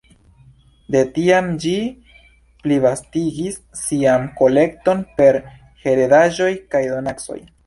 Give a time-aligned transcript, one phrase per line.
[0.93, 1.73] De tiam ĝi
[2.63, 5.39] plivastigis sian kolekton per
[5.87, 7.41] heredaĵoj kaj donacoj.